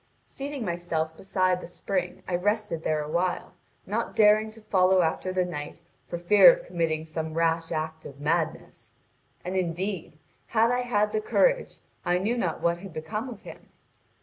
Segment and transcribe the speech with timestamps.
[0.25, 3.53] Seating myself beside the spring I rested there awhile,
[3.85, 8.19] not daring to follow after the knight for fear of committing some rash act of
[8.19, 8.95] madness.
[9.45, 10.17] And, indeed,
[10.47, 13.69] had I had the courage, I knew not what had become of him.